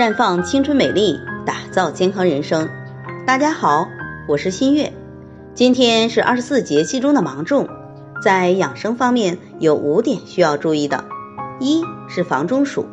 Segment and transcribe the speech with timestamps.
[0.00, 2.70] 绽放青春美丽，打造健康人生。
[3.26, 3.86] 大家好，
[4.26, 4.94] 我是新月。
[5.52, 7.68] 今天是二十四节气中的芒种，
[8.24, 11.04] 在养生方面有五点需要注意的。
[11.58, 12.86] 一是防中暑，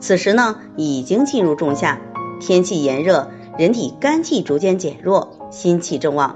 [0.00, 2.00] 此时呢已经进入仲夏，
[2.40, 6.34] 天气炎热，人体肝气逐渐减弱，心气正旺，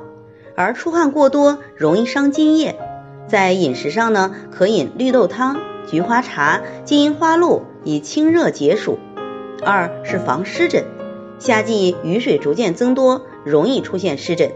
[0.54, 2.78] 而出汗过多容易伤津液。
[3.26, 5.56] 在饮食上呢，可饮绿豆汤、
[5.88, 9.00] 菊花茶、金银花露，以清热解暑。
[9.64, 10.84] 二是防湿疹，
[11.38, 14.50] 夏季雨水逐渐增多，容易出现湿疹，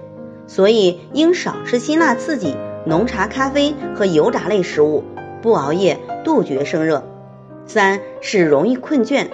[0.47, 5.05] 所以应少吃辛辣刺激、浓茶、咖啡和油炸类食物，
[5.43, 7.05] 不熬夜，杜绝生热。
[7.67, 9.29] 三是容易困倦，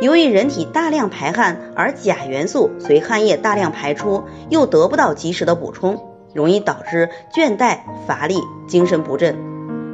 [0.00, 6.00] 由于人体大量排汗，而钾元素随汗液大量排出，又得不到及时的补充，
[6.34, 9.36] 容易导致倦怠、乏力、精神不振。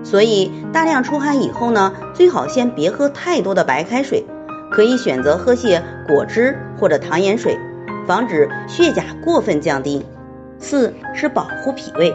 [0.05, 4.27] 所以大量出汗以后呢，最好先别喝太多的白开水。
[4.73, 7.59] 可以选择喝些果汁或者糖盐水，
[8.07, 10.05] 防止血钾过分降低。
[10.59, 12.15] 四是保护脾胃，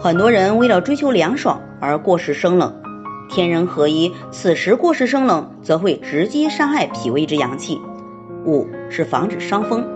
[0.00, 2.74] 很多人为了追求凉爽而过食生冷，
[3.28, 7.80] 天人合一，此时过食生冷则会直接伤害脾胃之阳气。
[8.46, 9.86] 五是防止伤风，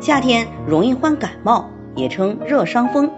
[0.00, 3.10] 夏天容易患感冒，也称热伤风，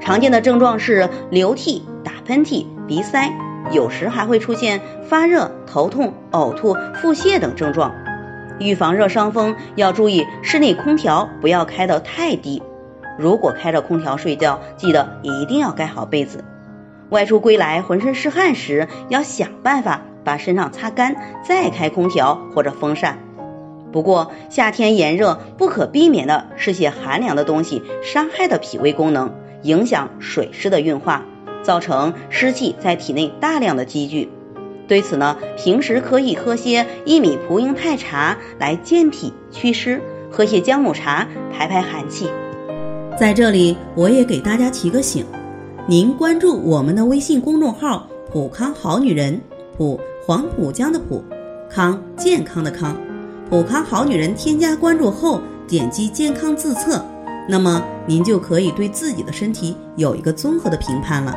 [0.00, 3.32] 常见的症状是流涕、打喷嚏、鼻塞。
[3.70, 7.94] 有时还会出现发热、头痛、呕吐、腹泻等症状。
[8.58, 12.62] 预防热伤风，要注意室内空调不要开得太低。
[13.18, 16.44] 如果开着空调睡觉，记得一定要盖好被子。
[17.10, 23.18] 外出归来浑身是汗时，要想办法把身上擦干，再开空调或者风扇。
[23.92, 29.32] 不过夏天炎热，不可避免的是些寒凉的东西伤害的脾胃功能，
[29.62, 31.24] 影响水湿的运化。
[31.62, 34.30] 造成湿气在体内大量的积聚，
[34.86, 40.00] 对此呢，平时可以喝些薏米蒲英泰茶来健脾祛湿，
[40.30, 42.28] 喝些姜母茶排排寒气。
[43.18, 45.26] 在这里，我也给大家提个醒，
[45.86, 49.40] 您关注我们的微信公众号“普康好女人”，
[49.76, 51.22] 普黄浦江的浦，
[51.68, 52.96] 康健康的康，
[53.50, 57.04] 普康好女人添加关注后，点击健康自测，
[57.48, 61.36] 那么您就可以对自己的身体有一个综合的评判了。